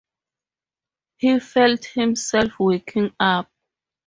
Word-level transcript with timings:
He 1.17 1.39
felt 1.39 1.85
himself 1.85 2.53
waking 2.59 3.13
up. 3.19 3.51